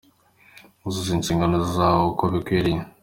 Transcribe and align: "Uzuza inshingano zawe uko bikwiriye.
"Uzuza 0.87 1.11
inshingano 1.13 1.57
zawe 1.75 2.01
uko 2.11 2.23
bikwiriye. 2.33 2.81